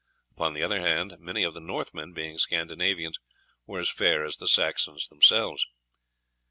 [0.31, 3.19] Upon the other hand many of the Northmen, being Scandinavians,
[3.67, 5.63] were as fair as the Saxons themselves.